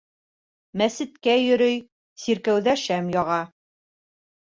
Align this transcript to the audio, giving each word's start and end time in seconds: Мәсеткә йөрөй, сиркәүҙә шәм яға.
Мәсеткә 0.83 1.35
йөрөй, 1.43 1.77
сиркәүҙә 2.25 2.77
шәм 2.89 3.15
яға. 3.21 3.41